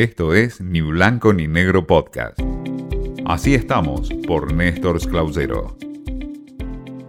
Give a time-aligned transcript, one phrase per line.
[0.00, 2.40] Esto es Ni Blanco ni Negro Podcast.
[3.26, 5.76] Así estamos por Néstor Clausero.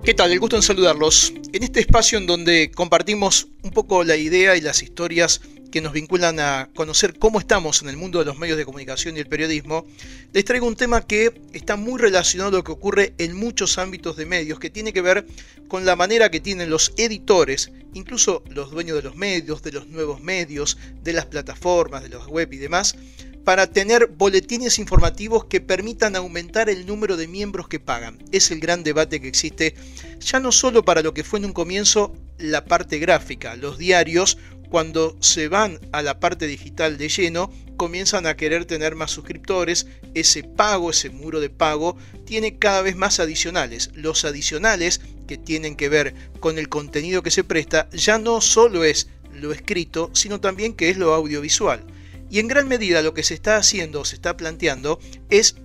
[0.03, 0.33] ¿Qué tal?
[0.33, 1.33] El gusto en saludarlos.
[1.53, 5.39] En este espacio en donde compartimos un poco la idea y las historias
[5.71, 9.15] que nos vinculan a conocer cómo estamos en el mundo de los medios de comunicación
[9.15, 9.87] y el periodismo,
[10.33, 14.17] les traigo un tema que está muy relacionado a lo que ocurre en muchos ámbitos
[14.17, 15.25] de medios, que tiene que ver
[15.67, 19.87] con la manera que tienen los editores, incluso los dueños de los medios, de los
[19.87, 22.95] nuevos medios, de las plataformas, de los web y demás,
[23.43, 28.19] para tener boletines informativos que permitan aumentar el número de miembros que pagan.
[28.31, 29.75] Es el gran debate que existe,
[30.19, 34.37] ya no solo para lo que fue en un comienzo la parte gráfica, los diarios
[34.71, 39.85] cuando se van a la parte digital de lleno, comienzan a querer tener más suscriptores,
[40.13, 43.91] ese pago, ese muro de pago, tiene cada vez más adicionales.
[43.95, 48.85] Los adicionales que tienen que ver con el contenido que se presta ya no solo
[48.85, 51.83] es lo escrito, sino también que es lo audiovisual.
[52.29, 55.57] Y en gran medida lo que se está haciendo, se está planteando, es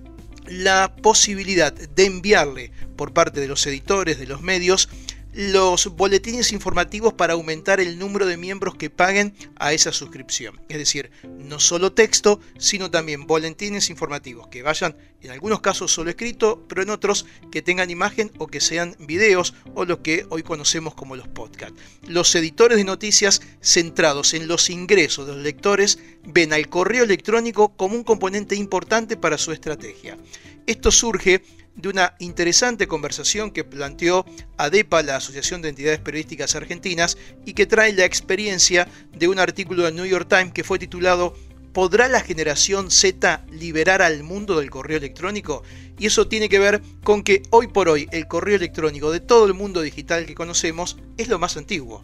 [0.47, 4.89] la posibilidad de enviarle por parte de los editores, de los medios,
[5.37, 10.59] los boletines informativos para aumentar el número de miembros que paguen a esa suscripción.
[10.67, 16.09] Es decir, no solo texto, sino también boletines informativos que vayan, en algunos casos solo
[16.09, 20.41] escrito, pero en otros que tengan imagen o que sean videos o lo que hoy
[20.41, 21.79] conocemos como los podcasts.
[22.07, 27.77] Los editores de noticias centrados en los ingresos de los lectores ven al correo electrónico
[27.77, 30.17] como un componente importante para su estrategia.
[30.65, 31.43] Esto surge
[31.77, 34.25] de una interesante conversación que planteó
[34.57, 39.83] ADEPA, la Asociación de Entidades Periodísticas Argentinas, y que trae la experiencia de un artículo
[39.83, 41.35] del New York Times que fue titulado
[41.71, 45.61] ¿Podrá la generación Z liberar al mundo del correo electrónico?
[45.99, 49.45] Y eso tiene que ver con que hoy por hoy el correo electrónico de todo
[49.45, 52.01] el mundo digital que conocemos es lo más antiguo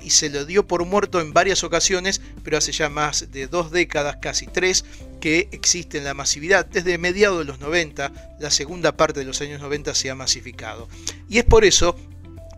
[0.00, 3.70] y se lo dio por muerto en varias ocasiones, pero hace ya más de dos
[3.70, 4.84] décadas, casi tres,
[5.20, 6.66] que existe la masividad.
[6.66, 10.88] Desde mediados de los 90, la segunda parte de los años 90 se ha masificado.
[11.28, 11.96] Y es por eso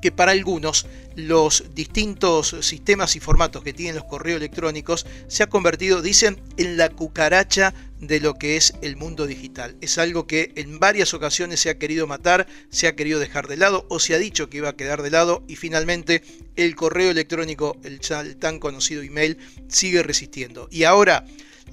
[0.02, 0.86] que para algunos
[1.16, 6.76] los distintos sistemas y formatos que tienen los correos electrónicos se ha convertido, dicen, en
[6.76, 7.72] la cucaracha
[8.06, 9.76] de lo que es el mundo digital.
[9.80, 13.56] Es algo que en varias ocasiones se ha querido matar, se ha querido dejar de
[13.56, 16.22] lado o se ha dicho que iba a quedar de lado y finalmente
[16.56, 18.00] el correo electrónico, el,
[18.38, 19.38] tan conocido email,
[19.68, 20.68] sigue resistiendo.
[20.70, 21.24] Y ahora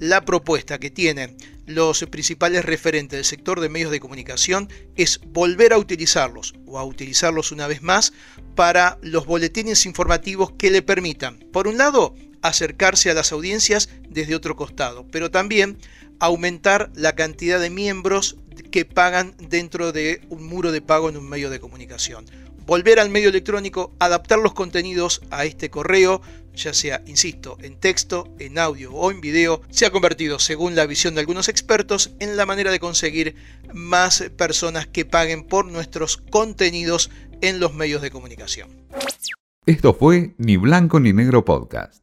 [0.02, 5.72] la propuesta que tienen los principales referentes del sector de medios de comunicación es volver
[5.72, 8.12] a utilizarlos o a utilizarlos una vez más
[8.56, 14.34] para los boletines informativos que le permitan, por un lado, acercarse a las audiencias desde
[14.34, 15.78] otro costado, pero también
[16.18, 18.38] aumentar la cantidad de miembros
[18.72, 22.24] que pagan dentro de un muro de pago en un medio de comunicación.
[22.66, 26.22] Volver al medio electrónico, adaptar los contenidos a este correo,
[26.54, 30.86] ya sea, insisto, en texto, en audio o en video, se ha convertido, según la
[30.86, 33.34] visión de algunos expertos, en la manera de conseguir
[33.72, 37.10] más personas que paguen por nuestros contenidos
[37.40, 38.70] en los medios de comunicación.
[39.66, 42.01] Esto fue Ni Blanco ni Negro Podcast.